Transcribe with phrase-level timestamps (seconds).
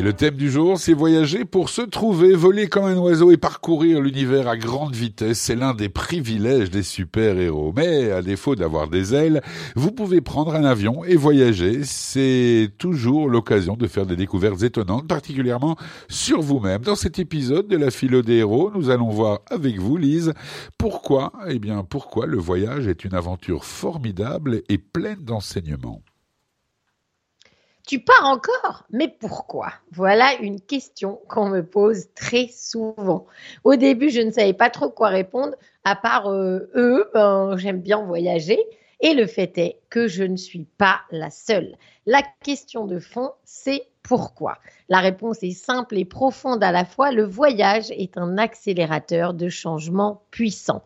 [0.00, 3.36] Et le thème du jour, c'est voyager pour se trouver, voler comme un oiseau et
[3.36, 5.38] parcourir l'univers à grande vitesse.
[5.38, 7.74] C'est l'un des privilèges des super-héros.
[7.76, 9.42] Mais à défaut d'avoir des ailes,
[9.76, 11.80] vous pouvez prendre un avion et voyager.
[11.84, 15.76] C'est toujours l'occasion de faire des découvertes étonnantes, particulièrement
[16.08, 16.80] sur vous-même.
[16.80, 20.32] Dans cet épisode de la philo des héros, nous allons voir avec vous, Lise,
[20.78, 26.00] pourquoi, eh bien, pourquoi le voyage est une aventure formidable et pleine d'enseignements.
[27.90, 29.72] Tu pars encore Mais pourquoi?
[29.90, 33.26] Voilà une question qu'on me pose très souvent.
[33.64, 37.80] Au début, je ne savais pas trop quoi répondre, à part euh, eux, ben, j'aime
[37.80, 38.60] bien voyager.
[39.00, 41.74] Et le fait est que je ne suis pas la seule.
[42.06, 44.58] La question de fond, c'est pourquoi?
[44.88, 47.10] La réponse est simple et profonde à la fois.
[47.10, 50.84] Le voyage est un accélérateur de changement puissant.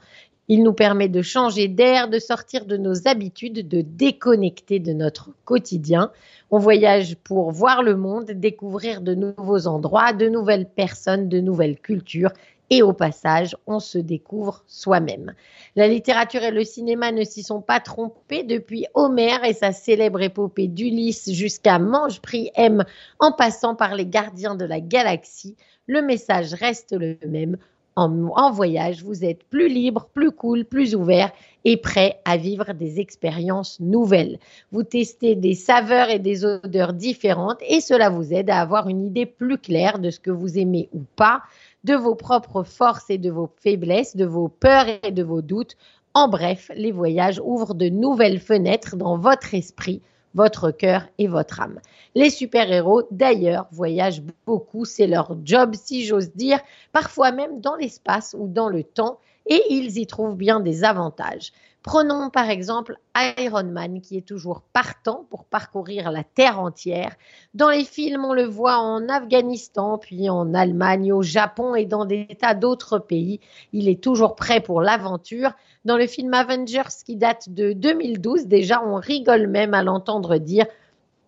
[0.48, 5.30] Il nous permet de changer d'air, de sortir de nos habitudes, de déconnecter de notre
[5.46, 6.10] quotidien.
[6.50, 11.78] On voyage pour voir le monde, découvrir de nouveaux endroits, de nouvelles personnes, de nouvelles
[11.78, 12.32] cultures.
[12.70, 15.34] Et au passage, on se découvre soi-même.
[15.76, 20.22] La littérature et le cinéma ne s'y sont pas trompés depuis Homère et sa célèbre
[20.22, 22.84] épopée d'Ulysse jusqu'à Mange Prix M
[23.18, 25.56] en passant par les gardiens de la galaxie.
[25.86, 27.58] Le message reste le même
[27.96, 31.30] en, voyage, vous êtes plus libre, plus cool, plus ouvert
[31.64, 34.38] et prêt à vivre des expériences nouvelles.
[34.72, 39.06] Vous testez des saveurs et des odeurs différentes et cela vous aide à avoir une
[39.06, 41.42] idée plus claire de ce que vous aimez ou pas,
[41.84, 45.76] de vos propres forces et de vos faiblesses, de vos peurs et de vos doutes.
[46.14, 50.02] En bref, les voyages ouvrent de nouvelles fenêtres dans votre esprit
[50.34, 51.80] votre cœur et votre âme.
[52.14, 56.60] Les super-héros, d'ailleurs, voyagent beaucoup, c'est leur job, si j'ose dire,
[56.92, 61.52] parfois même dans l'espace ou dans le temps, et ils y trouvent bien des avantages.
[61.82, 62.96] Prenons par exemple
[63.38, 67.14] Iron Man qui est toujours partant pour parcourir la Terre entière.
[67.52, 72.06] Dans les films, on le voit en Afghanistan, puis en Allemagne, au Japon et dans
[72.06, 73.38] des tas d'autres pays.
[73.74, 75.52] Il est toujours prêt pour l'aventure.
[75.84, 80.64] Dans le film Avengers qui date de 2012, déjà on rigole même à l'entendre dire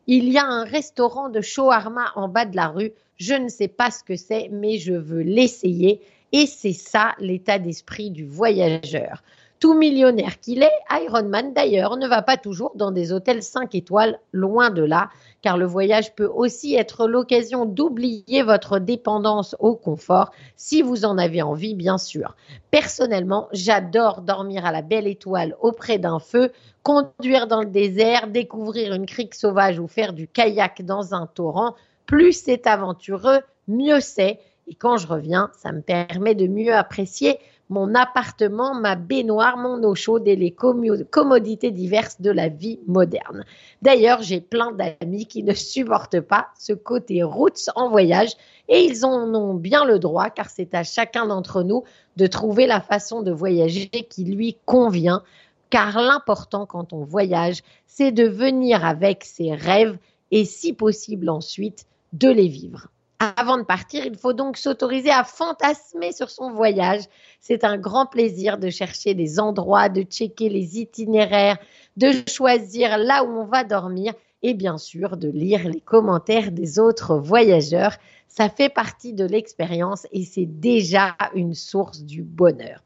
[0.07, 2.93] il y a un restaurant de shawarma en bas de la rue.
[3.17, 6.01] Je ne sais pas ce que c'est, mais je veux l'essayer.
[6.33, 9.23] Et c'est ça l'état d'esprit du voyageur.
[9.59, 13.75] Tout millionnaire qu'il est, Iron Man d'ailleurs ne va pas toujours dans des hôtels 5
[13.75, 15.09] étoiles, loin de là,
[15.41, 21.17] car le voyage peut aussi être l'occasion d'oublier votre dépendance au confort, si vous en
[21.17, 22.37] avez envie bien sûr.
[22.71, 28.93] Personnellement, j'adore dormir à la belle étoile auprès d'un feu, conduire dans le désert, découvrir
[28.93, 31.75] une crique sauvage ou faire du kayak dans un torrent.
[32.05, 34.39] Plus c'est aventureux, mieux c'est.
[34.69, 37.39] Et quand je reviens, ça me permet de mieux apprécier
[37.69, 43.45] mon appartement, ma baignoire, mon eau chaude et les commodités diverses de la vie moderne.
[43.83, 48.33] D'ailleurs, j'ai plein d'amis qui ne supportent pas ce côté roots en voyage
[48.69, 51.83] et ils en ont bien le droit car c'est à chacun d'entre nous
[52.17, 55.23] de trouver la façon de voyager qui lui convient
[55.71, 59.99] car l'important quand on voyage, c'est de venir avec ses rêves
[60.31, 62.89] et si possible ensuite de les vivre.
[63.19, 67.03] Avant de partir, il faut donc s'autoriser à fantasmer sur son voyage.
[67.41, 71.57] C'est un grand plaisir de chercher des endroits, de checker les itinéraires,
[71.97, 74.13] de choisir là où on va dormir
[74.43, 77.97] et bien sûr de lire les commentaires des autres voyageurs.
[78.29, 82.83] Ça fait partie de l'expérience et c'est déjà une source du bonheur.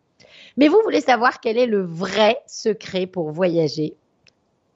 [0.56, 3.96] Mais vous voulez savoir quel est le vrai secret pour voyager?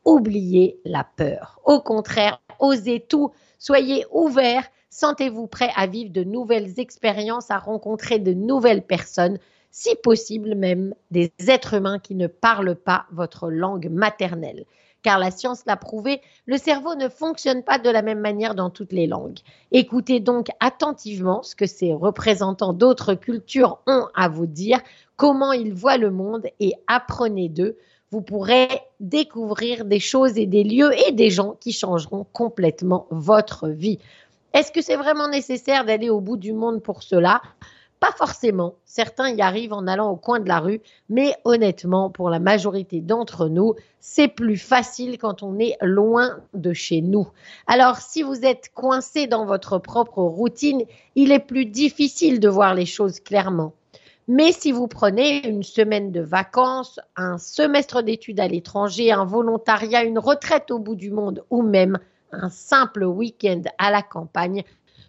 [0.05, 1.61] Oubliez la peur.
[1.65, 8.21] Au contraire, osez tout, soyez ouverts Sentez-vous prêt à vivre de nouvelles expériences, à rencontrer
[8.21, 9.41] de nouvelles personnes,
[9.73, 14.65] si possible même des êtres humains qui ne parlent pas votre langue maternelle.
[15.03, 18.71] Car la science l'a prouvé, le cerveau ne fonctionne pas de la même manière dans
[18.71, 19.41] toutes les langues.
[19.73, 24.79] Écoutez donc attentivement ce que ces représentants d'autres cultures ont à vous dire,
[25.17, 27.77] comment ils voient le monde et apprenez d'eux
[28.11, 28.69] vous pourrez
[29.01, 33.99] découvrir des choses et des lieux et des gens qui changeront complètement votre vie.
[34.55, 37.43] Est-ce que c'est vraiment nécessaire d'aller au bout du monde pour cela?
[37.99, 38.75] Pas forcément.
[38.85, 43.01] Certains y arrivent en allant au coin de la rue, mais honnêtement, pour la majorité
[43.01, 47.27] d'entre nous, c'est plus facile quand on est loin de chez nous.
[47.67, 50.85] Alors, si vous êtes coincé dans votre propre routine,
[51.17, 53.73] il est plus difficile de voir les choses clairement.
[54.29, 60.05] Mais si vous prenez une semaine de vacances, un semestre d'études à l'étranger, un volontariat,
[60.05, 61.99] une retraite au bout du monde ou même
[62.35, 64.65] un simple week-end à la campagne,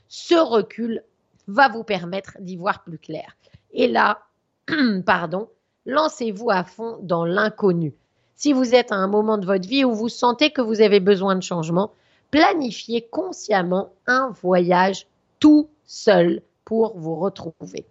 [0.07, 1.04] ce recul
[1.48, 3.36] va vous permettre d'y voir plus clair.
[3.72, 4.19] Et là,
[5.06, 5.50] pardon,
[5.86, 7.94] lancez-vous à fond dans l'inconnu.
[8.36, 11.00] Si vous êtes à un moment de votre vie où vous sentez que vous avez
[11.00, 11.92] besoin de changement,
[12.31, 15.07] planifiez consciemment un voyage
[15.39, 17.86] tout seul pour vous retrouver.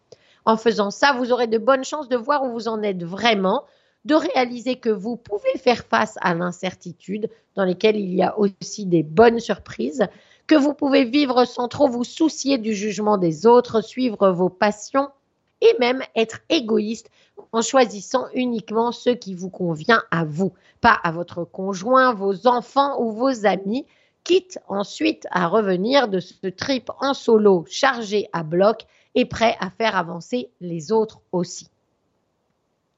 [0.45, 3.65] En faisant ça, vous aurez de bonnes chances de voir où vous en êtes vraiment,
[4.05, 8.87] de réaliser que vous pouvez faire face à l'incertitude, dans lesquelles il y a aussi
[8.87, 10.07] des bonnes surprises,
[10.47, 15.09] que vous pouvez vivre sans trop vous soucier du jugement des autres, suivre vos passions
[15.61, 17.11] et même être égoïste
[17.53, 23.01] en choisissant uniquement ce qui vous convient à vous, pas à votre conjoint, vos enfants
[23.01, 23.87] ou vos amis,
[24.25, 28.85] quitte ensuite à revenir de ce trip en solo chargé à bloc
[29.15, 31.69] et prêt à faire avancer les autres aussi.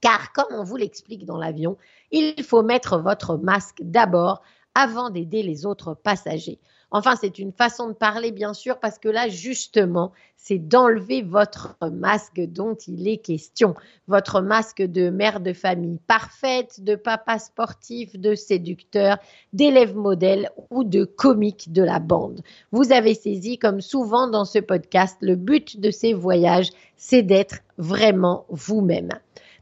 [0.06, 1.76] Car comme on vous l'explique dans l'avion,
[2.12, 4.40] il faut mettre votre masque d'abord
[4.76, 6.60] avant d'aider les autres passagers.
[6.92, 11.76] Enfin, c'est une façon de parler, bien sûr, parce que là, justement, c'est d'enlever votre
[11.90, 13.74] masque dont il est question.
[14.06, 19.18] Votre masque de mère de famille parfaite, de papa sportif, de séducteur,
[19.52, 22.42] d'élève modèle ou de comique de la bande.
[22.70, 27.56] Vous avez saisi, comme souvent dans ce podcast, le but de ces voyages, c'est d'être
[27.76, 29.10] vraiment vous-même.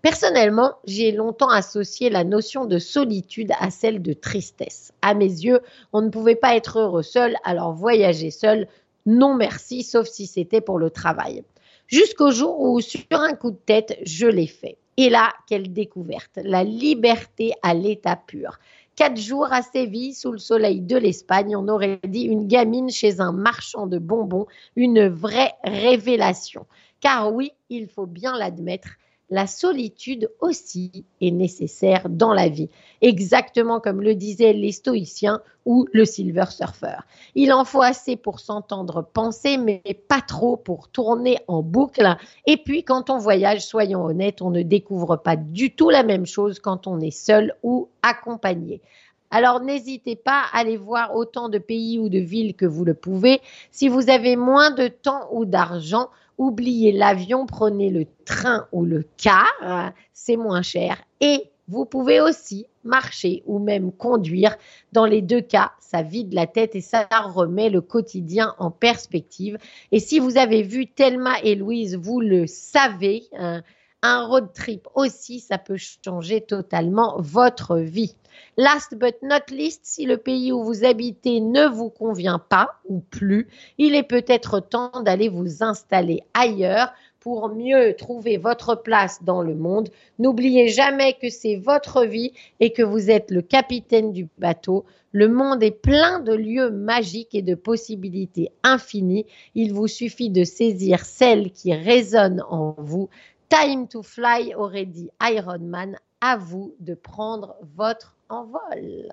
[0.05, 4.93] Personnellement, j'ai longtemps associé la notion de solitude à celle de tristesse.
[5.01, 5.61] À mes yeux,
[5.95, 8.69] on ne pouvait pas être heureux seul, alors voyager seul,
[9.07, 11.43] non merci, sauf si c'était pour le travail.
[11.87, 14.77] Jusqu'au jour où, sur un coup de tête, je l'ai fait.
[14.99, 18.59] Et là, quelle découverte La liberté à l'état pur.
[18.97, 23.23] Quatre jours à Séville, sous le soleil de l'Espagne, on aurait dit une gamine chez
[23.23, 26.67] un marchand de bonbons, une vraie révélation.
[27.01, 28.99] Car oui, il faut bien l'admettre,
[29.31, 32.69] la solitude aussi est nécessaire dans la vie,
[33.01, 36.99] exactement comme le disaient les stoïciens ou le silver surfer.
[37.35, 42.17] Il en faut assez pour s'entendre penser, mais pas trop pour tourner en boucle.
[42.47, 46.27] Et puis, quand on voyage, soyons honnêtes, on ne découvre pas du tout la même
[46.27, 48.83] chose quand on est seul ou accompagné.
[49.31, 52.95] Alors n'hésitez pas à aller voir autant de pays ou de villes que vous le
[52.95, 53.41] pouvez.
[53.73, 59.05] Si vous avez moins de temps ou d'argent, oubliez l'avion, prenez le train ou le
[59.17, 61.03] car, c'est moins cher.
[61.21, 64.57] Et vous pouvez aussi marcher ou même conduire.
[64.93, 69.59] Dans les deux cas, ça vide la tête et ça remet le quotidien en perspective.
[69.91, 73.63] Et si vous avez vu Thelma et Louise, vous le savez, hein,
[74.05, 78.15] un road trip aussi, ça peut changer totalement votre vie.
[78.59, 83.01] Last but not least, si le pays où vous habitez ne vous convient pas ou
[83.01, 83.49] plus,
[83.79, 86.93] il est peut-être temps d'aller vous installer ailleurs
[87.25, 89.89] pour mieux trouver votre place dans le monde.
[90.19, 94.85] N'oubliez jamais que c'est votre vie et que vous êtes le capitaine du bateau.
[95.11, 99.25] Le monde est plein de lieux magiques et de possibilités infinies.
[99.55, 103.09] Il vous suffit de saisir celles qui résonnent en vous.
[103.55, 105.97] Time to fly aurait dit Iron Man.
[106.21, 109.13] À vous de prendre votre envol.